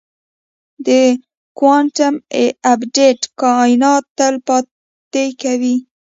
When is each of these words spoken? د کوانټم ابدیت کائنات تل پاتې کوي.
د 0.85 0.89
کوانټم 1.57 2.13
ابدیت 2.73 3.19
کائنات 3.41 4.03
تل 4.17 4.35
پاتې 4.47 5.25
کوي. 5.41 5.75